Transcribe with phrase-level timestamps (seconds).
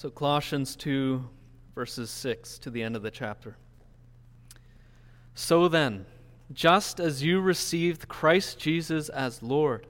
[0.00, 1.28] So, Colossians 2,
[1.74, 3.58] verses 6 to the end of the chapter.
[5.34, 6.06] So then,
[6.54, 9.86] just as you received Christ Jesus as Lord,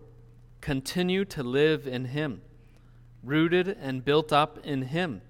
[0.61, 2.43] continue to live in him,
[3.23, 5.23] rooted and built up in him,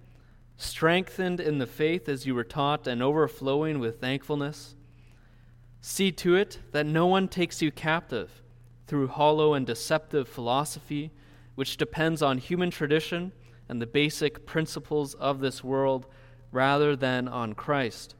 [0.56, 4.76] strengthened in the faith as you were taught, and overflowing with thankfulness.
[5.82, 8.40] See to it that no one takes you captive
[8.86, 11.10] through hollow and deceptive philosophy,
[11.54, 13.32] which depends on human tradition
[13.70, 16.04] and the basic principles of this world
[16.50, 18.16] rather than on Christ.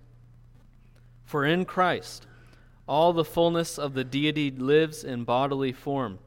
[1.25, 2.25] For in Christ,
[2.87, 6.21] all the fullness of the deity lives in bodily form,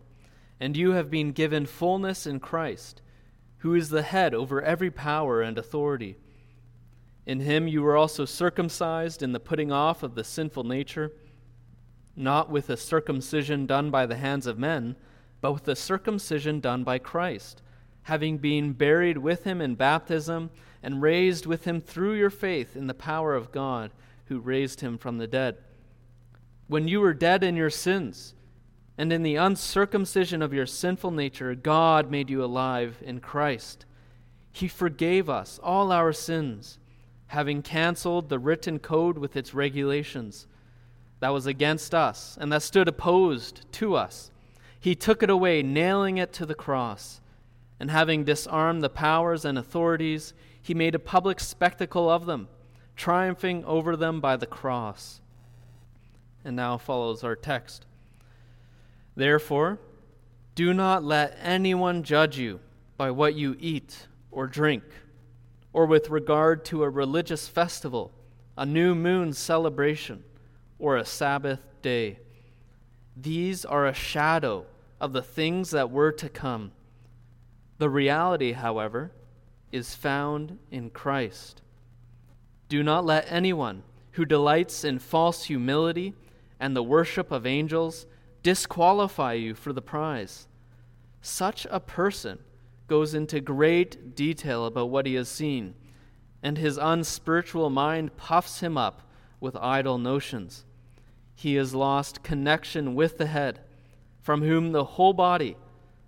[0.60, 3.02] and you have been given fullness in Christ,
[3.60, 6.18] who is the head over every power and authority.
[7.26, 11.14] In him you were also circumcised in the putting off of the sinful nature,
[12.14, 14.98] not with a circumcision done by the hands of men,
[15.40, 17.63] but with the circumcision done by Christ
[18.04, 20.50] having been buried with him in baptism
[20.82, 23.92] and raised with him through your faith in the power of God
[24.26, 25.58] who raised him from the dead.
[26.68, 28.34] When you were dead in your sins
[28.98, 33.86] and in the uncircumcision of your sinful nature, God made you alive in Christ.
[34.52, 36.80] He forgave us all our sins,
[37.28, 40.48] having canceled the written code with its regulations
[41.22, 44.30] that was against us and that stood opposed to us.
[44.80, 47.22] He took it away, nailing it to the cross
[47.84, 52.48] and having disarmed the powers and authorities, he made a public spectacle of them,
[52.96, 55.20] triumphing over them by the cross.
[56.46, 57.86] And now follows our text.
[59.18, 59.80] Therefore,
[60.56, 62.62] do not let anyone judge you
[62.96, 64.86] by what you eat or drink,
[65.74, 68.14] or with regard to a religious festival,
[68.58, 70.24] a new moon celebration,
[70.80, 72.20] or a Sabbath day.
[73.18, 74.68] These are a shadow
[75.02, 76.72] of the things that were to come
[77.78, 79.12] the reality, however,
[79.72, 81.62] is found in Christ.
[82.70, 86.14] Do not let anyone who delights in false humility
[86.60, 88.06] and the worship of angels
[88.44, 90.48] disqualify you for the prize.
[91.22, 92.40] Such a person
[92.88, 95.74] goes into great detail about what he has seen,
[96.44, 99.10] and his unspiritual mind puffs him up
[99.40, 100.66] with idle notions.
[101.36, 103.62] He has lost connection with the head,
[104.22, 105.58] from whom the whole body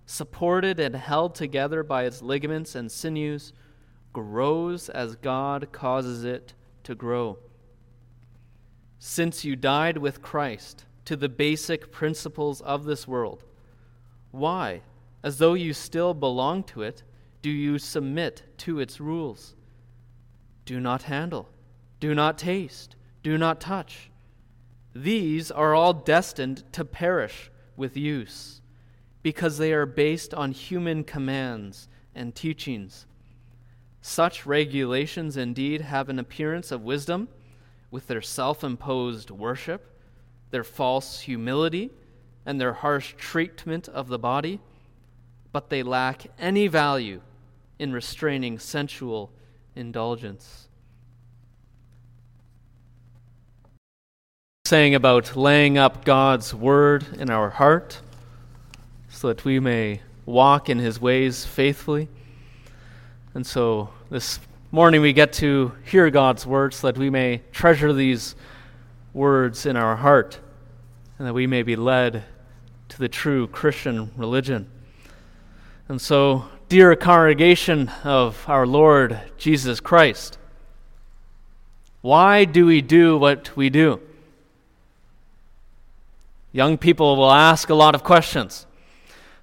[0.06, 3.52] supported and held together by its ligaments and sinews,
[4.12, 7.38] grows as God causes it to grow.
[8.98, 13.44] Since you died with Christ to the basic principles of this world,
[14.30, 14.82] why,
[15.22, 17.02] as though you still belong to it,
[17.42, 19.54] do you submit to its rules?
[20.64, 21.48] Do not handle,
[22.00, 24.10] do not taste, do not touch.
[24.94, 28.62] These are all destined to perish with use
[29.26, 33.06] because they are based on human commands and teachings.
[34.00, 37.26] Such regulations indeed have an appearance of wisdom
[37.90, 40.00] with their self imposed worship,
[40.52, 41.90] their false humility,
[42.46, 44.60] and their harsh treatment of the body,
[45.50, 47.20] but they lack any value
[47.80, 49.32] in restraining sensual
[49.74, 50.68] indulgence.
[54.66, 58.02] Saying about laying up God's word in our heart
[59.16, 62.06] so that we may walk in his ways faithfully.
[63.32, 64.38] And so this
[64.70, 68.36] morning we get to hear God's word so that we may treasure these
[69.14, 70.38] words in our heart
[71.18, 72.24] and that we may be led
[72.90, 74.70] to the true Christian religion.
[75.88, 80.36] And so, dear congregation of our Lord Jesus Christ,
[82.02, 83.98] why do we do what we do?
[86.52, 88.66] Young people will ask a lot of questions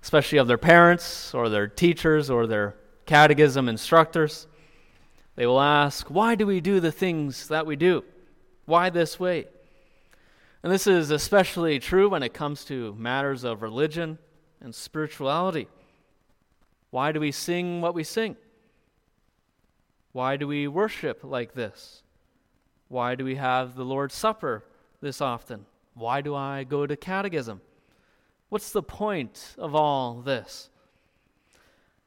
[0.03, 2.75] especially of their parents or their teachers or their
[3.05, 4.47] catechism instructors.
[5.35, 8.03] They will ask, Why do we do the things that we do?
[8.65, 9.47] Why this way?
[10.61, 14.19] And this is especially true when it comes to matters of religion
[14.61, 15.69] and spirituality.
[16.91, 18.35] Why do we sing what we sing?
[20.11, 22.03] Why do we worship like this?
[22.89, 24.65] Why do we have the Lord's Supper
[25.01, 25.65] this often?
[25.93, 27.61] Why do I go to catechism?
[28.53, 30.69] What's the point of all this?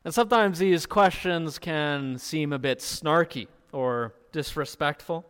[0.04, 5.26] And sometimes these questions can seem a bit snarky or disrespectful.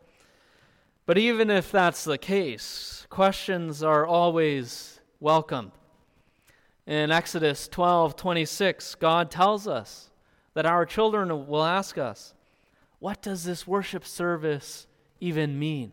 [1.07, 5.73] But even if that's the case, questions are always welcome.
[6.87, 10.11] In Exodus 12:26, God tells us
[10.53, 12.35] that our children will ask us,
[12.99, 14.87] "What does this worship service
[15.19, 15.93] even mean?"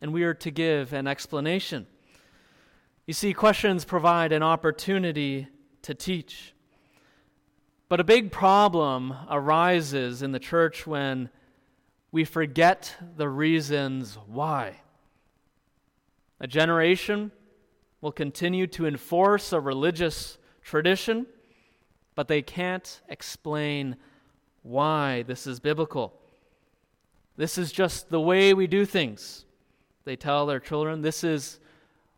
[0.00, 1.88] And we are to give an explanation.
[3.04, 5.48] You see, questions provide an opportunity
[5.82, 6.54] to teach.
[7.88, 11.28] But a big problem arises in the church when
[12.12, 14.82] we forget the reasons why.
[16.38, 17.32] A generation
[18.00, 21.26] will continue to enforce a religious tradition,
[22.14, 23.96] but they can't explain
[24.62, 26.14] why this is biblical.
[27.36, 29.44] This is just the way we do things.
[30.04, 31.58] They tell their children, this is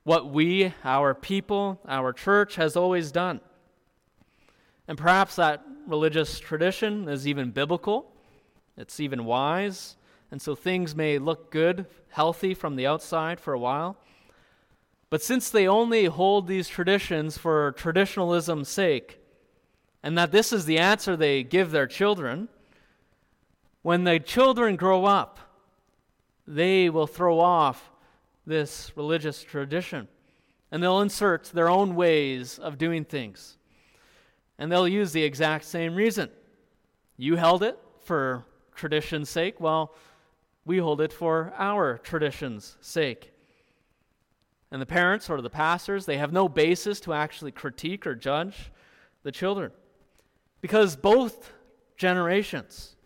[0.04, 3.40] what we, our people, our church has always done.
[4.86, 8.12] And perhaps that religious tradition is even biblical,
[8.76, 9.96] it's even wise,
[10.30, 13.96] and so things may look good, healthy from the outside for a while.
[15.08, 19.20] But since they only hold these traditions for traditionalism's sake,
[20.02, 22.48] and that this is the answer they give their children,
[23.82, 25.38] when the children grow up,
[26.46, 27.90] they will throw off
[28.46, 30.08] this religious tradition
[30.74, 33.58] and they'll insert their own ways of doing things.
[34.58, 36.30] And they'll use the exact same reason.
[37.16, 38.44] You held it for
[38.74, 39.60] tradition's sake.
[39.60, 39.94] Well,
[40.64, 43.32] we hold it for our tradition's sake.
[44.72, 48.72] And the parents or the pastors, they have no basis to actually critique or judge
[49.22, 49.70] the children.
[50.60, 51.52] Because both
[51.96, 52.96] generations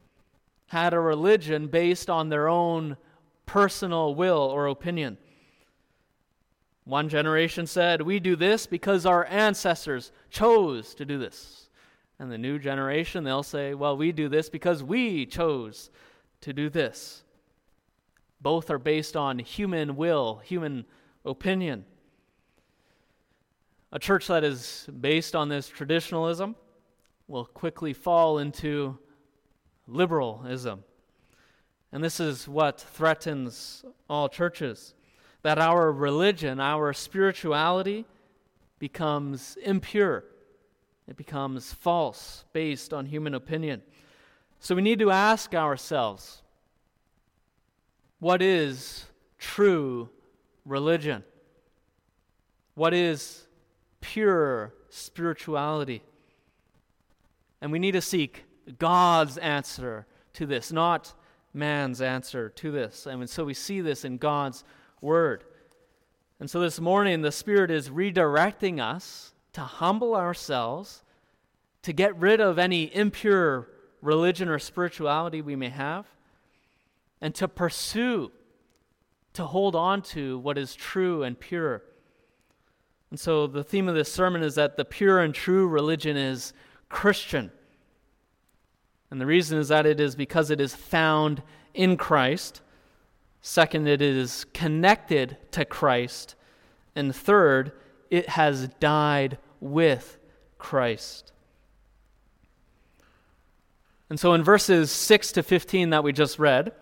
[0.68, 2.96] had a religion based on their own
[3.44, 5.18] personal will or opinion.
[6.88, 11.68] One generation said, We do this because our ancestors chose to do this.
[12.18, 15.90] And the new generation, they'll say, Well, we do this because we chose
[16.40, 17.24] to do this.
[18.40, 20.86] Both are based on human will, human
[21.26, 21.84] opinion.
[23.92, 26.56] A church that is based on this traditionalism
[27.26, 28.96] will quickly fall into
[29.86, 30.84] liberalism.
[31.92, 34.94] And this is what threatens all churches
[35.42, 38.04] that our religion, our spirituality,
[38.78, 40.24] becomes impure.
[41.06, 43.82] It becomes false, based on human opinion.
[44.60, 46.42] So we need to ask ourselves
[48.20, 49.06] what is
[49.38, 50.08] true
[50.64, 51.22] religion?
[52.74, 53.46] What is
[54.00, 56.02] pure spirituality?
[57.60, 58.44] And we need to seek
[58.78, 61.14] God's answer to this, not
[61.54, 63.06] man's answer to this.
[63.06, 64.64] And so we see this in God's
[65.00, 65.44] word.
[66.40, 71.02] And so this morning, the Spirit is redirecting us to humble ourselves,
[71.82, 73.68] to get rid of any impure
[74.00, 76.06] religion or spirituality we may have,
[77.20, 78.30] and to pursue,
[79.32, 81.82] to hold on to what is true and pure.
[83.10, 86.52] And so the theme of this sermon is that the pure and true religion is
[86.88, 87.50] Christian.
[89.10, 91.42] And the reason is that it is because it is found
[91.74, 92.60] in Christ.
[93.40, 96.34] Second, it is connected to Christ.
[96.94, 97.72] And third,
[98.10, 100.18] it has died with
[100.58, 101.32] Christ.
[104.10, 106.72] And so in verses 6 to 15 that we just read,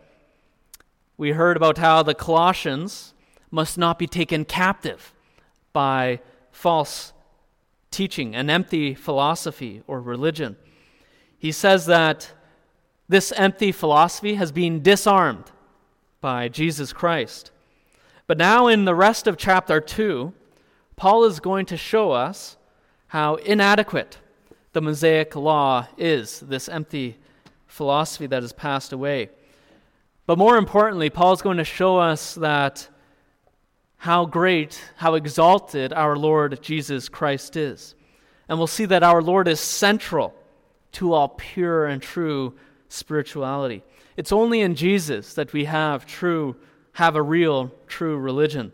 [1.17, 3.15] we heard about how the Colossians
[3.51, 5.13] must not be taken captive
[5.73, 6.21] by
[6.51, 7.13] false
[7.91, 10.57] teaching, an empty philosophy or religion.
[11.39, 12.33] He says that
[13.09, 15.51] this empty philosophy has been disarmed
[16.21, 17.51] by Jesus Christ.
[18.27, 20.33] But now, in the rest of chapter 2,
[20.97, 22.57] Paul is going to show us
[23.09, 24.19] how inadequate
[24.73, 27.17] the Mosaic law is, this empty
[27.67, 29.31] philosophy that has passed away.
[30.27, 32.89] But more importantly, Paul is going to show us that
[33.99, 37.95] how great, how exalted our Lord Jesus Christ is.
[38.49, 40.35] And we'll see that our Lord is central
[40.93, 42.55] to all pure and true
[42.89, 43.83] spirituality.
[44.17, 46.57] It's only in Jesus that we have true,
[46.93, 48.73] have a real, true religion.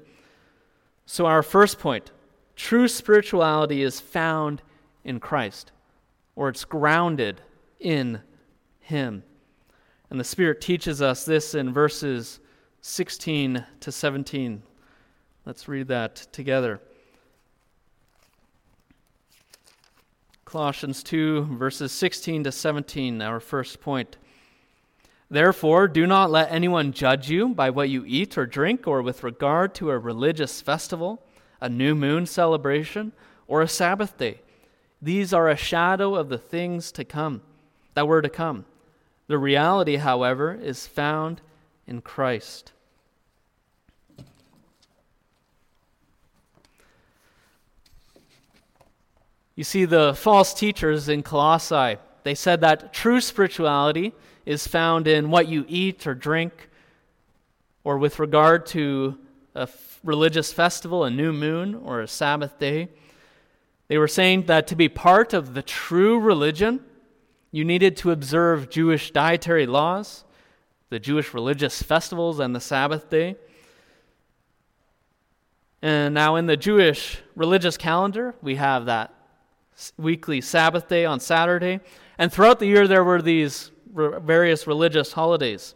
[1.06, 2.10] So, our first point
[2.54, 4.62] true spirituality is found
[5.04, 5.72] in Christ,
[6.36, 7.40] or it's grounded
[7.80, 8.20] in
[8.80, 9.22] Him.
[10.10, 12.38] And the Spirit teaches us this in verses
[12.82, 14.62] 16 to 17.
[15.44, 16.80] Let's read that together.
[20.52, 24.18] Colossians 2, verses 16 to 17, our first point.
[25.30, 29.22] Therefore, do not let anyone judge you by what you eat or drink, or with
[29.22, 31.22] regard to a religious festival,
[31.62, 33.12] a new moon celebration,
[33.48, 34.42] or a Sabbath day.
[35.00, 37.40] These are a shadow of the things to come,
[37.94, 38.66] that were to come.
[39.28, 41.40] The reality, however, is found
[41.86, 42.72] in Christ.
[49.54, 54.14] You see, the false teachers in Colossae, they said that true spirituality
[54.46, 56.70] is found in what you eat or drink,
[57.84, 59.18] or with regard to
[59.54, 62.88] a f- religious festival, a new moon, or a Sabbath day.
[63.88, 66.80] They were saying that to be part of the true religion,
[67.54, 70.24] You needed to observe Jewish dietary laws,
[70.88, 73.36] the Jewish religious festivals, and the Sabbath day.
[75.82, 79.12] And now, in the Jewish religious calendar, we have that
[79.96, 81.80] weekly Sabbath day on Saturday.
[82.18, 85.74] And throughout the year, there were these various religious holidays.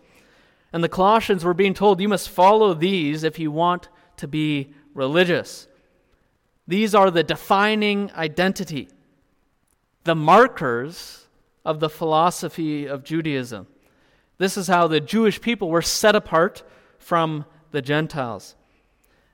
[0.73, 3.89] And the Colossians were being told, you must follow these if you want
[4.19, 5.69] to be religious.
[6.67, 8.89] These are the defining identity,
[10.05, 11.27] the markers
[11.65, 13.67] of the philosophy of Judaism.
[14.39, 16.63] This is how the Jewish people were set apart
[16.99, 18.55] from the Gentiles.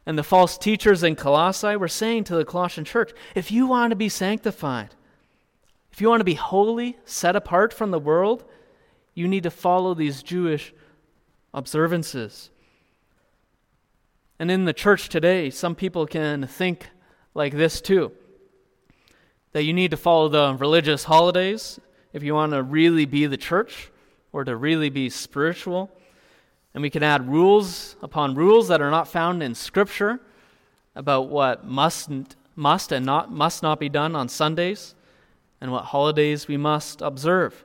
[0.05, 3.91] And the false teachers in Colossae were saying to the Colossian church if you want
[3.91, 4.95] to be sanctified,
[5.93, 8.45] if you want to be holy, set apart from the world,
[9.15, 10.73] you need to follow these Jewish
[11.55, 12.51] observances.
[14.39, 16.89] And in the church today, some people can think
[17.35, 18.13] like this too
[19.53, 21.79] that you need to follow the religious holidays
[22.13, 23.91] if you want to really be the church
[24.33, 25.91] or to really be spiritual.
[26.75, 30.21] And we can add rules upon rules that are not found in Scripture
[30.95, 32.11] about what must,
[32.57, 34.95] must and not, must not be done on Sundays
[35.61, 37.65] and what holidays we must observe.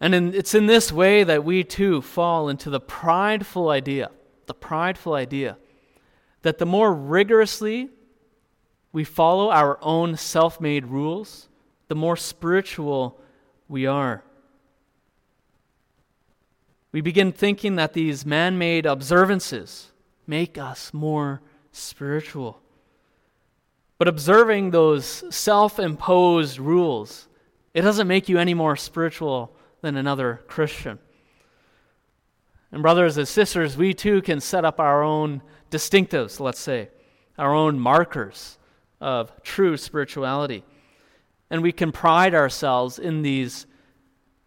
[0.00, 4.10] And in, it's in this way that we too fall into the prideful idea,
[4.46, 5.56] the prideful idea
[6.42, 7.88] that the more rigorously
[8.92, 11.48] we follow our own self made rules,
[11.88, 13.20] the more spiritual
[13.68, 14.22] we are.
[16.92, 19.92] We begin thinking that these man made observances
[20.26, 21.40] make us more
[21.72, 22.60] spiritual.
[23.98, 27.28] But observing those self imposed rules,
[27.72, 30.98] it doesn't make you any more spiritual than another Christian.
[32.70, 36.88] And, brothers and sisters, we too can set up our own distinctives, let's say,
[37.38, 38.58] our own markers
[39.00, 40.64] of true spirituality.
[41.50, 43.66] And we can pride ourselves in these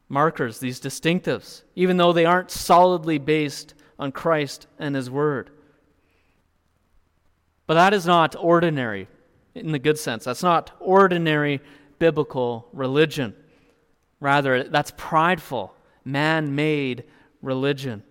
[0.09, 5.49] markers, these distinctives, even though they aren't solidly based on Christ and His Word.
[7.67, 9.07] But that is not ordinary
[9.55, 10.25] in the good sense.
[10.25, 11.61] That's not ordinary
[11.97, 13.35] biblical religion.
[14.19, 17.05] Rather, that's prideful, man made
[17.41, 18.03] religion.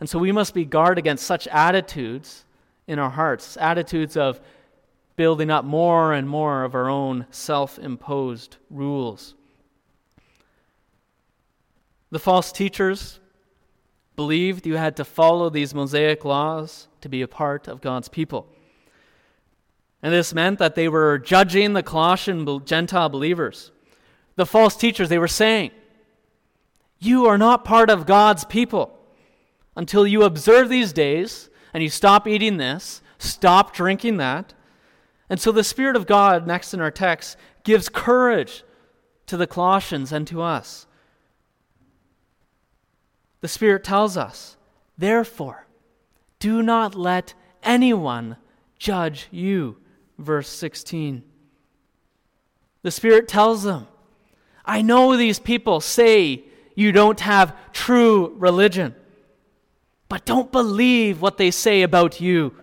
[0.00, 2.44] And so we must be guard against such attitudes
[2.86, 4.40] in our hearts attitudes of
[5.16, 9.34] building up more and more of our own self imposed rules.
[12.14, 13.18] The false teachers
[14.14, 18.46] believed you had to follow these Mosaic laws to be a part of God's people.
[20.00, 23.72] And this meant that they were judging the Colossian Gentile believers
[24.36, 25.72] the false teachers, they were saying,
[27.00, 28.96] You are not part of God's people
[29.74, 34.54] until you observe these days and you stop eating this, stop drinking that.
[35.28, 38.62] And so the Spirit of God, next in our text, gives courage
[39.26, 40.86] to the Colossians and to us.
[43.44, 44.56] The Spirit tells us,
[44.96, 45.66] Therefore,
[46.38, 48.38] do not let anyone
[48.78, 49.76] judge you.
[50.16, 51.22] Verse 16.
[52.80, 53.86] The Spirit tells them,
[54.64, 58.94] I know these people say you don't have true religion,
[60.08, 62.54] but don't believe what they say about you.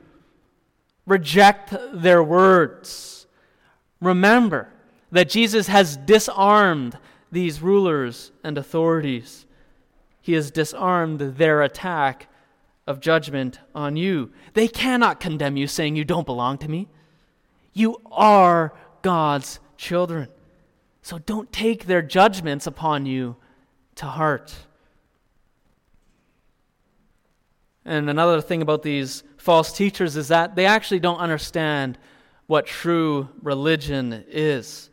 [1.05, 3.27] Reject their words.
[3.99, 4.67] Remember
[5.11, 6.97] that Jesus has disarmed
[7.31, 9.45] these rulers and authorities.
[10.21, 12.27] He has disarmed their attack
[12.87, 14.31] of judgment on you.
[14.53, 16.87] They cannot condemn you, saying, You don't belong to me.
[17.73, 20.27] You are God's children.
[21.01, 23.35] So don't take their judgments upon you
[23.95, 24.55] to heart.
[27.83, 31.97] And another thing about these false teachers is that they actually don't understand
[32.45, 34.89] what true religion is.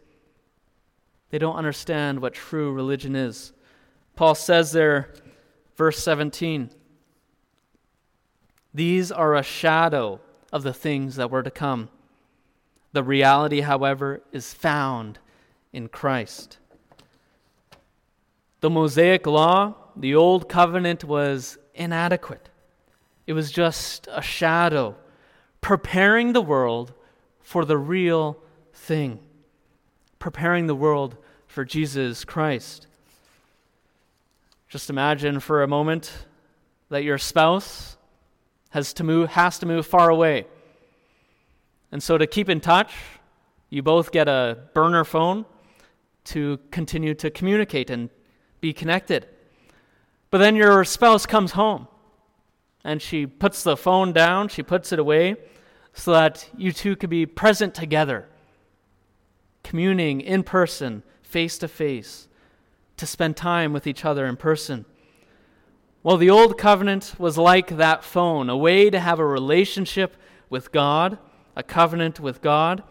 [1.31, 3.53] They don't understand what true religion is.
[4.19, 5.13] Paul says there,
[5.77, 6.71] verse 17,
[8.75, 10.19] these are a shadow
[10.53, 11.89] of the things that were to come.
[12.91, 15.21] The reality, however, is found
[15.73, 16.59] in Christ.
[18.59, 22.49] The Mosaic law, the old covenant, was inadequate.
[23.29, 24.97] It was just a shadow,
[25.61, 26.93] preparing the world
[27.41, 28.37] for the real
[28.73, 29.21] thing,
[30.19, 32.89] preparing the world for Jesus Christ.
[34.69, 36.13] Just imagine for a moment
[36.91, 37.97] that your spouse
[38.69, 40.47] has to move, has to move far away.
[41.91, 42.93] And so to keep in touch,
[43.71, 45.47] you both get a burner phone
[46.25, 48.11] to continue to communicate and
[48.61, 49.27] be connected.
[50.31, 51.89] But then your spouse comes home
[52.85, 55.37] and she puts the phone down, she puts it away
[55.95, 58.29] so that you two can be present together,
[59.63, 62.28] communing in person, face to face,
[62.99, 64.85] to spend time with each other in person.
[66.03, 70.17] Well, the old covenant was like that phone, a way to have a relationship
[70.49, 71.19] with God,
[71.57, 72.83] a covenant with God.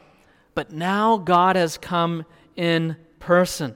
[0.53, 3.75] But now God has come in person.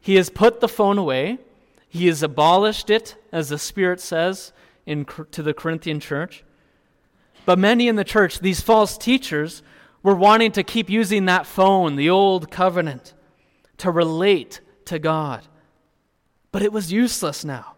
[0.00, 1.38] He has put the phone away,
[1.88, 4.52] He has abolished it, as the Spirit says
[4.86, 6.44] in, to the Corinthian church.
[7.44, 9.62] But many in the church, these false teachers,
[10.02, 13.14] were wanting to keep using that phone, the old covenant,
[13.78, 15.46] to relate to God.
[16.52, 17.74] But it was useless now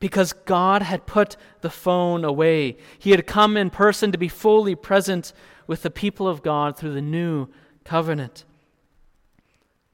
[0.00, 2.76] because God had put the phone away.
[2.98, 5.32] He had come in person to be fully present
[5.66, 7.48] with the people of God through the new
[7.84, 8.44] covenant.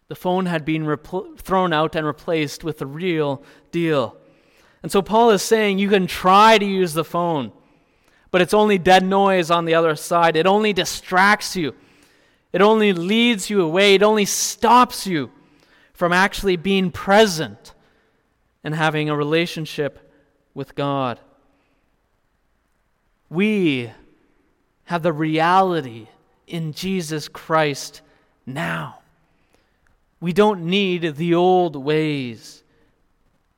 [0.09, 4.17] The phone had been repl- thrown out and replaced with the real deal.
[4.83, 7.51] And so Paul is saying you can try to use the phone,
[8.31, 10.37] but it's only dead noise on the other side.
[10.37, 11.75] It only distracts you,
[12.53, 15.33] it only leads you away, it only stops you
[15.97, 17.73] from actually being present
[18.63, 20.13] and having a relationship
[20.55, 21.19] with God.
[23.31, 23.91] We
[24.85, 26.09] have the reality
[26.47, 28.03] in Jesus Christ
[28.45, 28.99] now.
[30.21, 32.63] We don't need the old ways,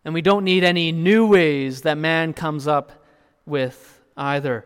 [0.05, 3.05] and we don't need any new ways that man comes up
[3.47, 4.65] with either,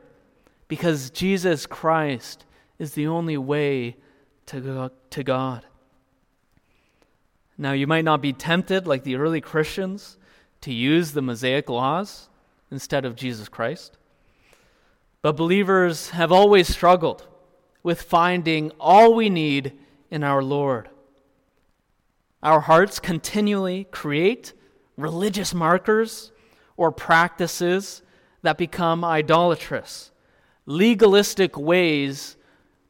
[0.68, 2.44] because Jesus Christ
[2.78, 3.96] is the only way
[4.46, 4.90] to
[5.24, 5.64] God.
[7.58, 10.16] Now, you might not be tempted like the early Christians
[10.62, 12.28] to use the Mosaic laws
[12.70, 13.98] instead of Jesus Christ.
[15.20, 17.26] But believers have always struggled
[17.82, 19.72] with finding all we need
[20.10, 20.88] in our Lord.
[22.42, 24.52] Our hearts continually create
[24.96, 26.32] religious markers
[26.76, 28.02] or practices
[28.42, 30.10] that become idolatrous,
[30.66, 32.36] legalistic ways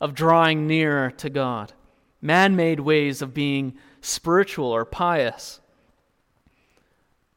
[0.00, 1.72] of drawing near to God,
[2.20, 5.60] man made ways of being spiritual or pious.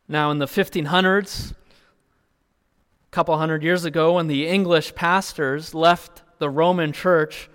[0.08, 1.56] Now, in the 1500s, a
[3.12, 7.50] couple hundred years ago, when the English pastors left the Roman church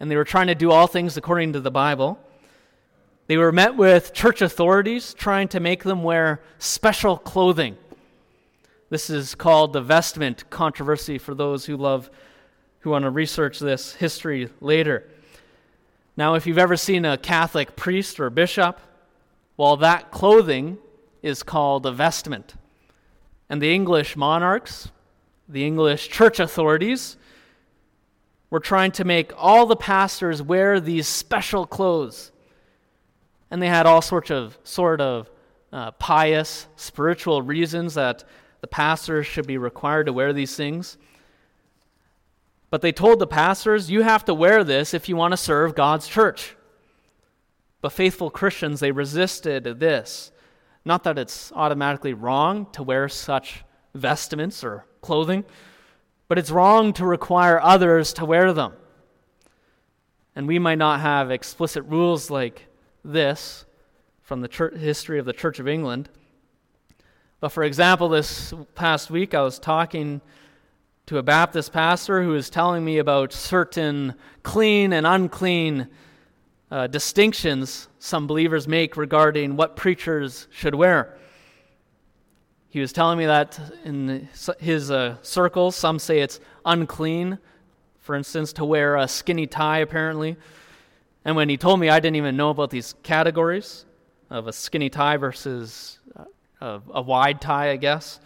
[0.00, 2.18] and they were trying to do all things according to the Bible,
[3.26, 7.76] they were met with church authorities trying to make them wear special clothing.
[8.88, 12.10] This is called the vestment controversy for those who love
[12.80, 15.06] who want to research this history later.
[16.18, 18.80] Now, if you've ever seen a Catholic priest or bishop,
[19.56, 20.78] well, that clothing
[21.22, 22.54] is called a vestment.
[23.48, 24.90] And the English monarchs,
[25.48, 27.16] the English church authorities,
[28.50, 32.32] were trying to make all the pastors wear these special clothes.
[33.48, 35.30] And they had all sorts of sort of
[35.72, 38.24] uh, pious, spiritual reasons that
[38.60, 40.98] the pastors should be required to wear these things.
[42.70, 45.74] But they told the pastors, you have to wear this if you want to serve
[45.74, 46.54] God's church.
[47.80, 50.32] But faithful Christians, they resisted this.
[50.84, 55.44] Not that it's automatically wrong to wear such vestments or clothing,
[56.28, 58.74] but it's wrong to require others to wear them.
[60.34, 62.66] And we might not have explicit rules like
[63.04, 63.64] this
[64.22, 66.10] from the church, history of the Church of England.
[67.40, 70.20] But for example, this past week I was talking
[71.08, 75.88] to a Baptist pastor who was telling me about certain clean and unclean
[76.70, 81.16] uh, distinctions some believers make regarding what preachers should wear.
[82.68, 84.28] He was telling me that in
[84.60, 87.38] his uh, circles, some say it's unclean,
[88.00, 90.36] for instance, to wear a skinny tie, apparently.
[91.24, 93.86] And when he told me, I didn't even know about these categories
[94.28, 96.24] of a skinny tie versus uh,
[96.60, 98.20] a, a wide tie, I guess.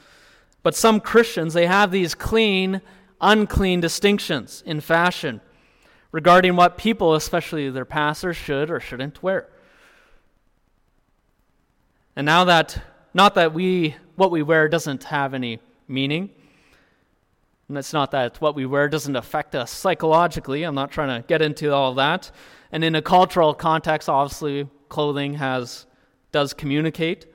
[0.63, 2.81] But some Christians, they have these clean,
[3.21, 5.41] unclean distinctions in fashion
[6.13, 9.49] regarding what people, especially their pastors, should or shouldn't wear.
[12.15, 12.81] And now that,
[13.15, 16.31] not that we, what we wear doesn't have any meaning,
[17.69, 20.63] and it's not that what we wear doesn't affect us psychologically.
[20.63, 22.31] I'm not trying to get into all that.
[22.71, 25.87] And in a cultural context, obviously, clothing has
[26.33, 27.32] does communicate.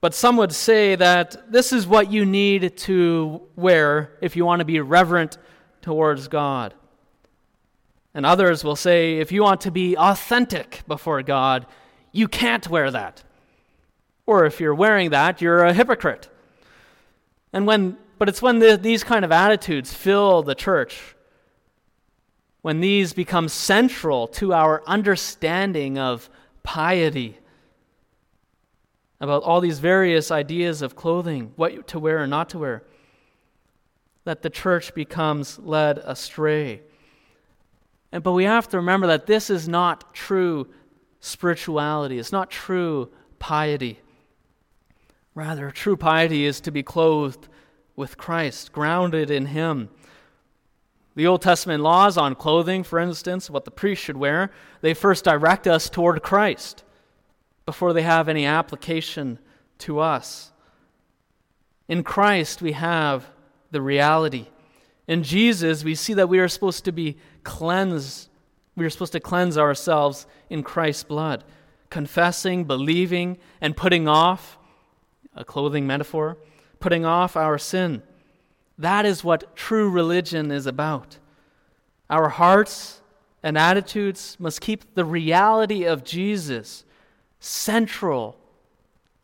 [0.00, 4.60] But some would say that this is what you need to wear if you want
[4.60, 5.36] to be reverent
[5.82, 6.74] towards God.
[8.14, 11.66] And others will say if you want to be authentic before God,
[12.12, 13.22] you can't wear that.
[14.26, 16.28] Or if you're wearing that, you're a hypocrite.
[17.52, 21.14] And when, but it's when the, these kind of attitudes fill the church,
[22.62, 26.28] when these become central to our understanding of
[26.62, 27.38] piety,
[29.20, 32.82] about all these various ideas of clothing, what to wear and not to wear,
[34.24, 36.80] that the church becomes led astray.
[38.12, 40.68] And, but we have to remember that this is not true
[41.20, 44.00] spirituality, it's not true piety.
[45.34, 47.48] Rather, true piety is to be clothed
[47.94, 49.90] with Christ, grounded in Him.
[51.14, 55.24] The Old Testament laws on clothing, for instance, what the priest should wear, they first
[55.24, 56.84] direct us toward Christ
[57.70, 59.38] before they have any application
[59.78, 60.50] to us.
[61.86, 63.30] In Christ, we have
[63.70, 64.46] the reality.
[65.06, 68.28] In Jesus, we see that we are supposed to be cleansed.
[68.74, 71.44] We are supposed to cleanse ourselves in Christ's blood,
[71.90, 74.58] confessing, believing, and putting off
[75.36, 76.38] a clothing metaphor,
[76.80, 78.02] putting off our sin.
[78.78, 81.18] That is what true religion is about.
[82.08, 83.00] Our hearts
[83.44, 86.84] and attitudes must keep the reality of Jesus
[87.40, 88.36] central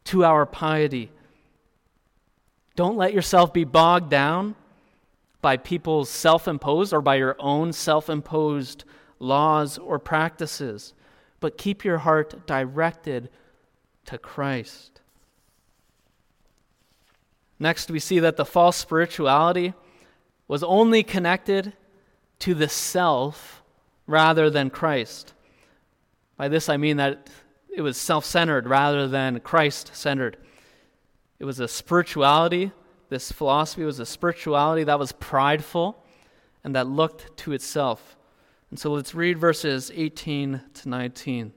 [0.04, 1.10] to our piety.
[2.74, 4.56] Don't let yourself be bogged down
[5.40, 8.84] by people's self imposed or by your own self imposed
[9.18, 10.92] laws or practices,
[11.40, 13.30] but keep your heart directed
[14.06, 15.00] to Christ.
[17.58, 19.72] Next, we see that the false spirituality
[20.48, 21.72] was only connected
[22.40, 23.62] to the self
[24.06, 25.32] rather than Christ.
[26.36, 27.30] By this, I mean that
[27.76, 30.38] it was self centered rather than Christ centered.
[31.38, 32.72] It was a spirituality,
[33.10, 36.02] this philosophy was a spirituality that was prideful
[36.64, 38.16] and that looked to itself.
[38.70, 41.52] And so let's read verses 18 to 19.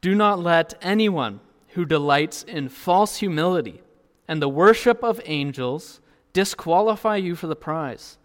[0.00, 3.82] Do not let anyone who delights in false humility
[4.26, 6.00] and the worship of angels
[6.32, 8.16] disqualify you for the prize.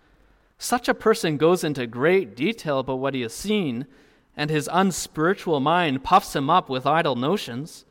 [0.58, 3.86] Such a person goes into great detail about what he has seen,
[4.42, 7.86] and his unspiritual mind puffs him up with idle notions.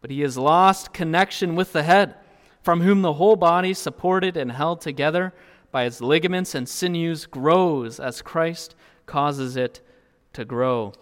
[0.00, 2.16] But he has lost connection with the head,
[2.60, 5.32] from whom the whole body, supported and held together
[5.70, 8.74] by its ligaments and sinews, grows as Christ
[9.06, 9.80] causes it
[10.32, 10.94] to grow.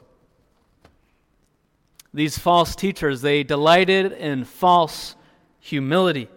[2.12, 5.17] These false teachers, they delighted in false
[5.59, 6.29] humility.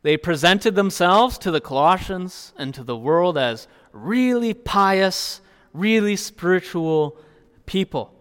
[0.00, 7.16] They presented themselves to the Colossians and to the world as really pious, really spiritual
[7.66, 8.14] people.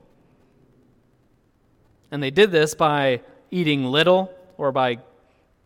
[2.12, 5.00] And they did this by eating little or by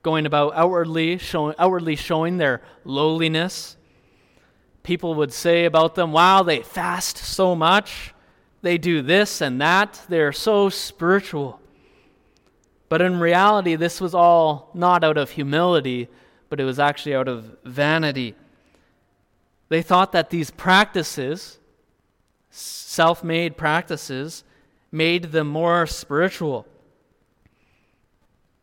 [0.01, 3.77] going about outwardly showing, outwardly showing their lowliness.
[4.83, 8.13] People would say about them, wow, they fast so much
[8.63, 10.01] they do this and that.
[10.09, 11.59] They're so spiritual.
[12.89, 16.07] But in reality, this was all not out of humility,
[16.49, 18.35] but it was actually out of vanity.
[19.67, 21.59] They thought that these practices,
[22.53, 24.43] self made practices,
[24.91, 26.67] made them more spiritual.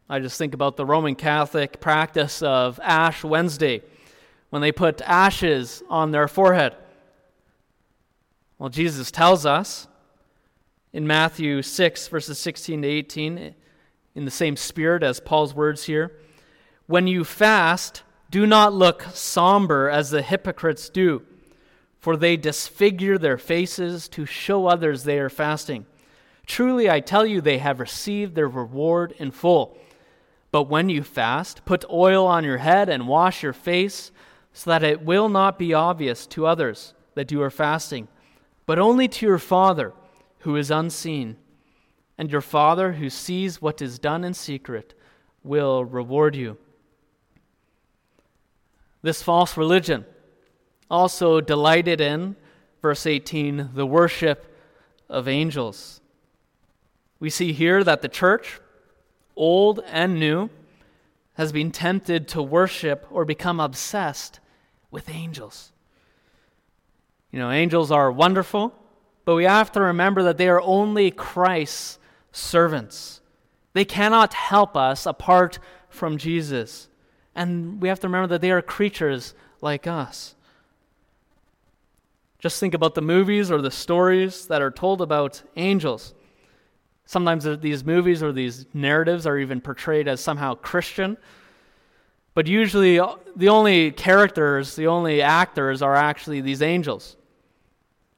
[0.09, 3.83] I just think about the Roman Catholic practice of Ash Wednesday,
[4.50, 6.74] when they put ashes on their forehead.
[8.59, 9.88] Well, Jesus tells us
[10.92, 13.55] in Matthew 6, verses 16 to 18,
[14.14, 16.12] in the same spirit as Paul's words here.
[16.87, 21.22] When you fast, do not look somber as the hypocrites do,
[22.00, 25.86] for they disfigure their faces to show others they are fasting.
[26.46, 29.78] Truly, I tell you, they have received their reward in full.
[30.50, 34.10] But when you fast, put oil on your head and wash your face,
[34.52, 38.08] so that it will not be obvious to others that you are fasting,
[38.66, 39.92] but only to your Father
[40.40, 41.36] who is unseen,
[42.18, 44.94] and your Father who sees what is done in secret
[45.44, 46.56] will reward you.
[49.02, 50.04] This false religion
[50.90, 52.37] also delighted in,
[52.83, 54.46] verse 18, the worship
[55.09, 56.00] of angels.
[57.18, 58.61] We see here that the church,
[59.37, 60.50] old and new,
[61.35, 64.40] has been tempted to worship or become obsessed
[64.90, 65.72] with angels.
[67.31, 68.74] You know, angels are wonderful,
[69.24, 71.98] but we have to remember that they are only Christ's
[72.33, 73.20] servants.
[73.72, 76.88] They cannot help us apart from Jesus.
[77.35, 80.35] And we have to remember that they are creatures like us.
[82.40, 86.14] Just think about the movies or the stories that are told about angels.
[87.05, 91.18] Sometimes these movies or these narratives are even portrayed as somehow Christian.
[92.35, 97.16] But usually, uh, the only characters, the only actors are actually these angels.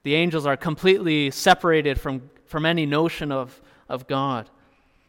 [0.05, 4.51] The angels are completely separated from, from any notion of, of God.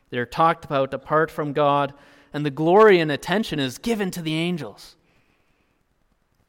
[0.09, 1.93] They're talked about apart from God,
[2.33, 4.95] and the glory and attention is given to the angels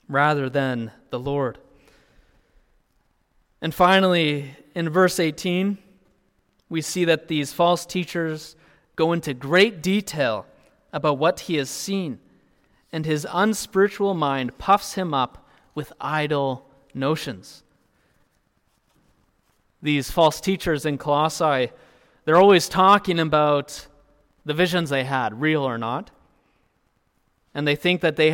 [0.08, 1.58] rather than the Lord.
[3.64, 5.78] And finally, in verse 18,
[6.68, 8.54] we see that these false teachers
[8.94, 10.46] go into great detail
[10.92, 12.20] about what he has seen,
[12.92, 17.64] and his unspiritual mind puffs him up with idle notions
[19.84, 21.70] these false teachers in Colossae,
[22.24, 23.86] they're always talking about
[24.46, 26.10] the visions they had, real or not.
[27.54, 28.30] And they think that they